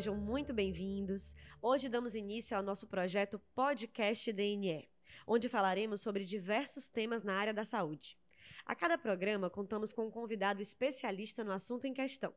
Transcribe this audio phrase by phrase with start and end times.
[0.00, 1.36] sejam muito bem-vindos.
[1.60, 4.88] Hoje damos início ao nosso projeto Podcast DNE,
[5.26, 8.16] onde falaremos sobre diversos temas na área da saúde.
[8.64, 12.32] A cada programa, contamos com um convidado especialista no assunto em questão.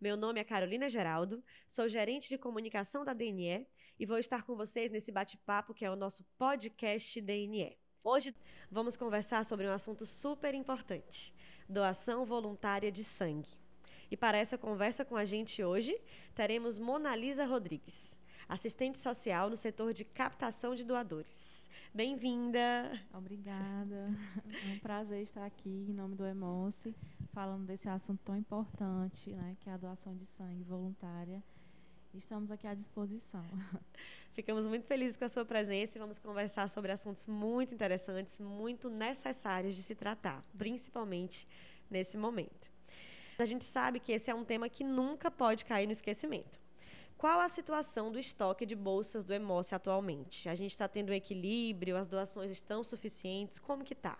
[0.00, 3.66] Meu nome é Carolina Geraldo, sou gerente de comunicação da DNE
[3.98, 7.76] e vou estar com vocês nesse bate-papo que é o nosso podcast DNE.
[8.04, 8.32] Hoje
[8.70, 11.34] vamos conversar sobre um assunto super importante:
[11.68, 13.60] doação voluntária de sangue.
[14.12, 15.98] E para essa conversa com a gente hoje,
[16.34, 21.70] teremos Monalisa Rodrigues, assistente social no setor de captação de doadores.
[21.94, 22.92] Bem-vinda!
[23.14, 24.14] Obrigada.
[24.68, 26.94] É um prazer estar aqui em nome do Emoce,
[27.32, 31.42] falando desse assunto tão importante, né, que é a doação de sangue voluntária.
[32.12, 33.46] Estamos aqui à disposição.
[34.34, 38.90] Ficamos muito felizes com a sua presença e vamos conversar sobre assuntos muito interessantes, muito
[38.90, 41.48] necessários de se tratar, principalmente
[41.90, 42.71] nesse momento.
[43.42, 46.60] A gente sabe que esse é um tema que nunca pode cair no esquecimento.
[47.18, 50.48] Qual a situação do estoque de bolsas do Emoce atualmente?
[50.48, 51.96] A gente está tendo um equilíbrio?
[51.96, 53.58] As doações estão suficientes?
[53.58, 54.16] Como que está?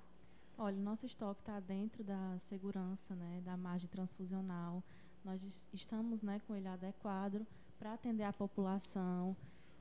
[0.58, 4.82] Olha, o nosso estoque está dentro da segurança, né, da margem transfusional.
[5.24, 5.40] Nós
[5.72, 7.46] estamos né, com ele adequado
[7.78, 9.36] para atender a população,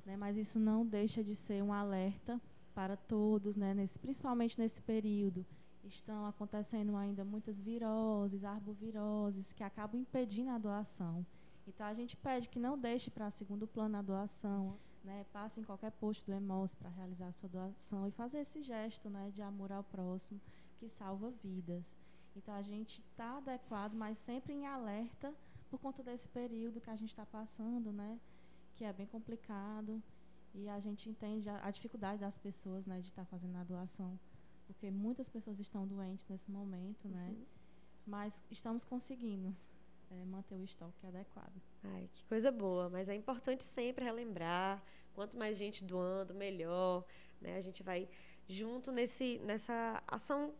[0.05, 2.39] né, mas isso não deixa de ser um alerta
[2.73, 5.45] para todos, né, nesse, principalmente nesse período
[5.83, 11.25] estão acontecendo ainda muitas viroses, arboviroses, que acabam impedindo a doação.
[11.67, 15.25] Então a gente pede que não deixe para segundo plano a doação, né?
[15.31, 19.09] Passe em qualquer posto do EMOS para realizar a sua doação e fazer esse gesto,
[19.09, 20.39] né, de amor ao próximo
[20.77, 21.83] que salva vidas.
[22.35, 25.33] Então a gente está adequado, mas sempre em alerta
[25.69, 28.19] por conta desse período que a gente está passando, né?
[28.75, 30.01] Que é bem complicado
[30.53, 33.63] e a gente entende a, a dificuldade das pessoas, né, de estar tá fazendo a
[33.63, 34.19] doação
[34.67, 37.29] porque muitas pessoas estão doentes nesse momento, né?
[37.29, 37.45] Uhum.
[38.05, 39.55] Mas estamos conseguindo
[40.09, 41.61] é, manter o estoque adequado.
[41.83, 47.05] Ai, que coisa boa, mas é importante sempre relembrar, quanto mais gente doando, melhor,
[47.39, 47.57] né?
[47.57, 48.07] A gente vai
[48.47, 50.53] junto nesse, nessa ação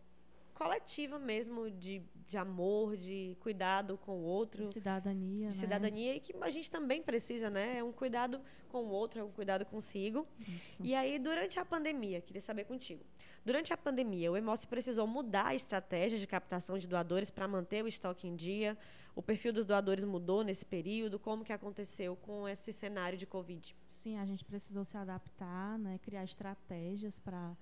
[0.62, 4.66] coletiva mesmo de, de amor, de cuidado com o outro.
[4.66, 5.48] De cidadania.
[5.48, 5.60] De né?
[5.60, 7.78] cidadania e que a gente também precisa, né?
[7.78, 10.26] É um cuidado com o outro, é um cuidado consigo.
[10.40, 10.82] Isso.
[10.82, 13.04] E aí, durante a pandemia, queria saber contigo.
[13.44, 17.82] Durante a pandemia, o Emoce precisou mudar a estratégia de captação de doadores para manter
[17.84, 18.78] o estoque em dia.
[19.14, 21.18] O perfil dos doadores mudou nesse período.
[21.18, 23.76] Como que aconteceu com esse cenário de Covid?
[23.92, 25.98] Sim, a gente precisou se adaptar, né?
[26.02, 27.56] criar estratégias para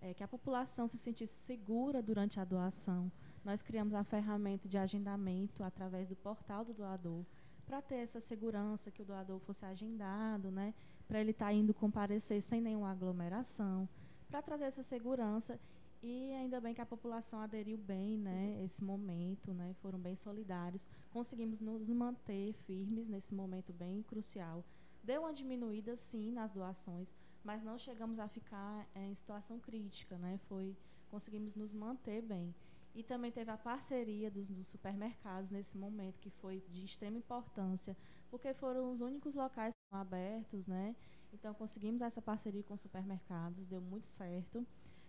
[0.00, 3.10] é, que a população se sentisse segura durante a doação.
[3.44, 7.24] Nós criamos a ferramenta de agendamento através do portal do doador
[7.66, 10.74] para ter essa segurança que o doador fosse agendado, né,
[11.08, 13.88] para ele estar tá indo comparecer sem nenhuma aglomeração,
[14.28, 15.58] para trazer essa segurança
[16.02, 20.86] e ainda bem que a população aderiu bem, né, esse momento, né, foram bem solidários.
[21.10, 24.62] Conseguimos nos manter firmes nesse momento bem crucial.
[25.02, 27.08] Deu uma diminuída sim nas doações,
[27.44, 30.40] mas não chegamos a ficar é, em situação crítica, né?
[30.48, 30.76] Foi
[31.10, 32.52] conseguimos nos manter bem.
[32.94, 37.96] E também teve a parceria dos, dos, supermercados nesse momento, que foi de extrema importância,
[38.30, 40.96] porque foram os únicos locais abertos, né?
[41.32, 44.66] Então conseguimos essa parceria com os supermercados, deu muito certo,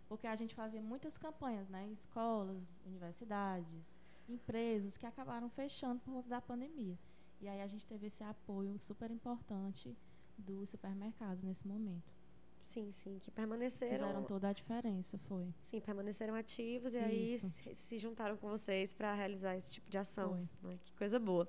[0.07, 1.87] porque a gente fazia muitas campanhas, né?
[1.89, 3.95] Escolas, universidades,
[4.27, 6.97] empresas que acabaram fechando por conta da pandemia.
[7.39, 9.95] E aí a gente teve esse apoio super importante
[10.37, 12.14] dos supermercados nesse momento.
[12.65, 14.07] Sim, sim, que permaneceram.
[14.07, 15.53] Fizeram toda a diferença, foi.
[15.61, 16.99] Sim, permaneceram ativos e
[17.33, 17.61] Isso.
[17.63, 20.49] aí se, juntaram com vocês para realizar esse tipo de ação.
[20.63, 20.79] Né?
[20.83, 21.47] Que coisa boa.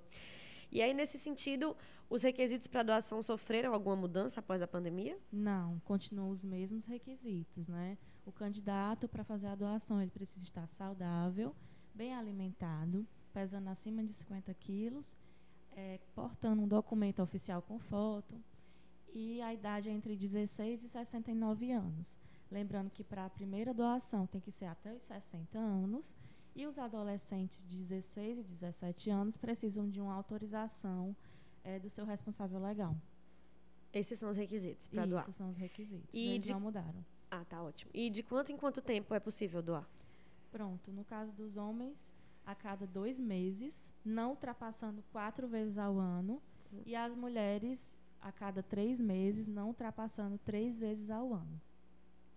[0.71, 1.75] E aí, nesse sentido,
[2.11, 5.19] os requisitos para doação sofreram alguma mudança após a pandemia?
[5.33, 7.97] Não, continuam os mesmos requisitos, né?
[8.27, 11.57] O candidato para fazer a doação, ele precisa estar saudável,
[11.95, 15.17] bem alimentado, pesando acima de 50 quilos,
[15.73, 18.39] é, portando um documento oficial com foto,
[19.13, 22.19] e a idade é entre 16 e 69 anos.
[22.51, 26.15] Lembrando que para a primeira doação tem que ser até os 60 anos
[26.55, 31.15] e os adolescentes de 16 e 17 anos precisam de uma autorização
[31.65, 32.97] é, do seu responsável legal.
[33.93, 35.23] Esses são os requisitos para doar.
[35.23, 36.09] Esses são os requisitos.
[36.13, 36.53] E Eles de...
[36.53, 37.05] não mudaram.
[37.31, 37.91] Ah, tá ótimo.
[37.93, 39.89] E de quanto em quanto tempo é possível doar?
[40.51, 40.93] Pronto.
[40.93, 42.11] No caso dos homens,
[42.45, 46.41] a cada dois meses, não ultrapassando quatro vezes ao ano.
[46.73, 46.83] Uhum.
[46.87, 51.61] E as mulheres, a cada três meses, não ultrapassando três vezes ao ano.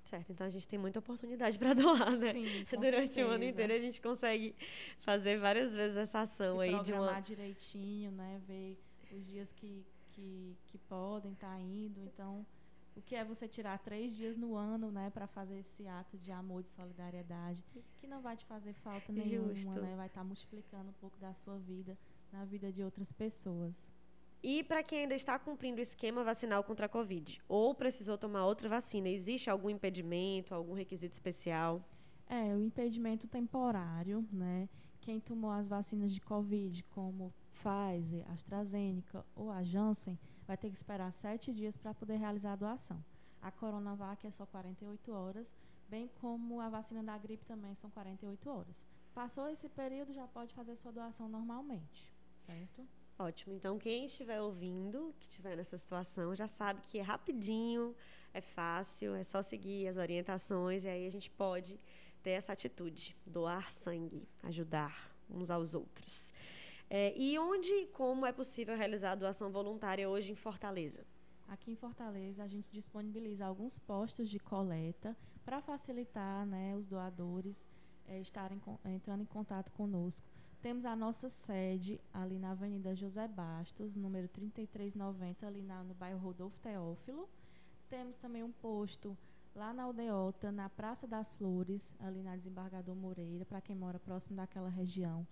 [0.03, 2.33] Certo, então a gente tem muita oportunidade para doar, né?
[2.33, 3.27] Sim, Durante certeza.
[3.27, 4.55] o ano inteiro a gente consegue
[4.99, 8.39] fazer várias vezes essa ação Se aí de uma direitinho, né?
[8.47, 8.77] Ver
[9.11, 11.99] os dias que, que, que podem estar tá indo.
[12.01, 12.45] Então,
[12.95, 16.31] o que é você tirar três dias no ano, né, para fazer esse ato de
[16.31, 17.63] amor, de solidariedade,
[17.97, 19.81] que não vai te fazer falta nenhuma, Justo.
[19.81, 19.95] né?
[19.95, 21.97] Vai estar tá multiplicando um pouco da sua vida
[22.31, 23.73] na vida de outras pessoas.
[24.41, 28.45] E para quem ainda está cumprindo o esquema vacinal contra a Covid ou precisou tomar
[28.45, 31.83] outra vacina, existe algum impedimento, algum requisito especial?
[32.25, 34.69] É, o impedimento temporário, né?
[35.01, 40.77] Quem tomou as vacinas de Covid, como Pfizer, AstraZeneca ou a Janssen, vai ter que
[40.77, 43.03] esperar sete dias para poder realizar a doação.
[43.41, 45.53] A Coronavac é só 48 horas,
[45.89, 48.75] bem como a vacina da gripe também são 48 horas.
[49.13, 52.13] Passou esse período, já pode fazer sua doação normalmente,
[52.45, 52.87] certo?
[53.19, 53.53] Ótimo.
[53.53, 57.93] Então, quem estiver ouvindo, que estiver nessa situação, já sabe que é rapidinho,
[58.33, 61.77] é fácil, é só seguir as orientações e aí a gente pode
[62.23, 66.31] ter essa atitude, doar sangue, ajudar uns aos outros.
[66.89, 71.05] É, e onde e como é possível realizar a doação voluntária hoje em Fortaleza?
[71.49, 75.13] Aqui em Fortaleza, a gente disponibiliza alguns postos de coleta
[75.43, 77.67] para facilitar né, os doadores
[78.07, 80.25] é, estarem com, entrando em contato conosco.
[80.61, 86.19] Temos a nossa sede ali na Avenida José Bastos, número 3390, ali na, no bairro
[86.19, 87.29] Rodolfo Teófilo.
[87.89, 89.17] Temos também um posto
[89.55, 94.35] lá na Aldeota, na Praça das Flores, ali na Desembargador Moreira, para quem mora próximo
[94.35, 95.25] daquela região.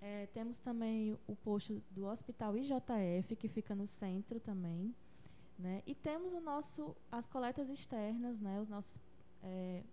[0.00, 4.92] É, temos também o posto do Hospital IJF, que fica no centro também.
[5.56, 5.80] Né?
[5.86, 8.60] E temos o nosso, as coletas externas, né?
[8.60, 9.00] os nossos
[9.44, 9.84] é,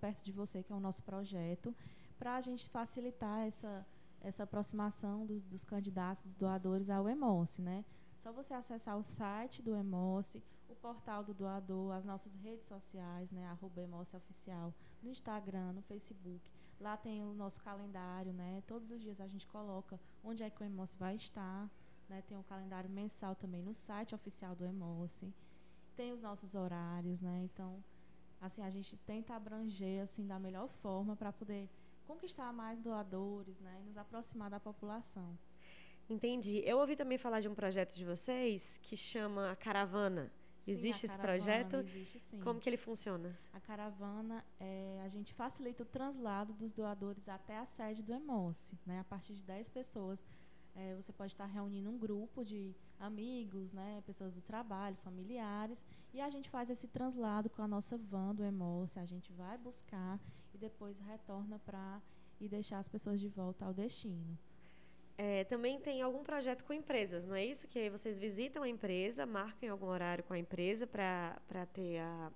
[0.00, 1.74] perto de você, que é o nosso projeto,
[2.22, 3.84] para a gente facilitar essa,
[4.20, 7.84] essa aproximação dos, dos candidatos, dos doadores ao EMOSE, né?
[8.16, 13.28] Só você acessar o site do EMOSE, o portal do doador, as nossas redes sociais,
[13.32, 13.44] né?
[13.48, 13.82] Arroba
[14.14, 14.72] Oficial,
[15.02, 16.48] no Instagram, no Facebook.
[16.78, 18.62] Lá tem o nosso calendário, né?
[18.68, 21.68] Todos os dias a gente coloca onde é que o EMOSE vai estar,
[22.08, 22.22] né?
[22.28, 25.34] Tem um calendário mensal também no site oficial do EMOSE.
[25.96, 27.40] Tem os nossos horários, né?
[27.42, 27.82] Então,
[28.40, 31.68] assim, a gente tenta abranger assim da melhor forma para poder
[32.02, 35.38] conquistar mais doadores, né, e nos aproximar da população.
[36.08, 36.62] Entendi.
[36.64, 40.32] Eu ouvi também falar de um projeto de vocês que chama Caravana.
[40.58, 41.76] Sim, existe esse projeto?
[41.76, 42.40] Existe sim.
[42.40, 43.36] Como que ele funciona?
[43.52, 48.78] A caravana, é, a gente facilita o translado dos doadores até a sede do EMOSE.
[48.86, 49.00] Né?
[49.00, 50.24] A partir de 10 pessoas,
[50.74, 55.84] é, você pode estar reunindo um grupo de amigos, né, pessoas do trabalho, familiares,
[56.14, 58.98] e a gente faz esse translado com a nossa van do EMOSE.
[58.98, 60.18] A gente vai buscar
[60.54, 62.00] e depois retorna para
[62.40, 64.38] e deixar as pessoas de volta ao destino.
[65.16, 67.68] É, também tem algum projeto com empresas, não é isso?
[67.68, 72.32] Que aí vocês visitam a empresa, marcam algum horário com a empresa para ter a.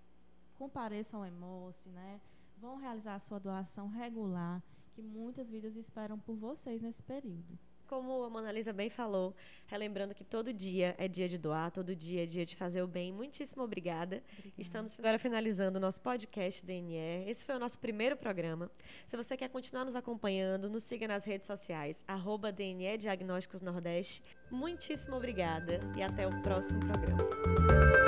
[0.56, 2.22] compareçam ao EMOCE, né?
[2.58, 7.58] Vão realizar a sua doação regular, que muitas vidas esperam por vocês nesse período
[7.94, 9.36] como a Mona Lisa bem falou,
[9.68, 12.88] relembrando que todo dia é dia de doar, todo dia é dia de fazer o
[12.88, 13.12] bem.
[13.12, 13.84] Muitíssimo obrigada.
[13.84, 14.24] obrigada.
[14.58, 17.28] Estamos agora finalizando o nosso podcast DNE.
[17.28, 18.72] Esse foi o nosso primeiro programa.
[19.06, 24.24] Se você quer continuar nos acompanhando, nos siga nas redes sociais, arroba DNE Diagnósticos Nordeste.
[24.50, 28.03] Muitíssimo obrigada e até o próximo programa.